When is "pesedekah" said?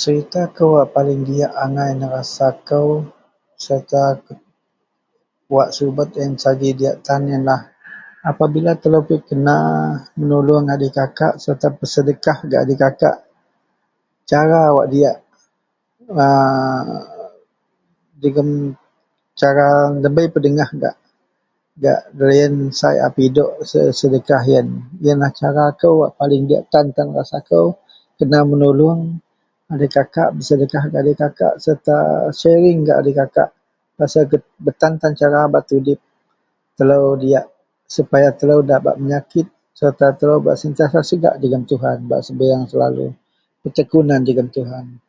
11.78-12.38, 30.36-30.84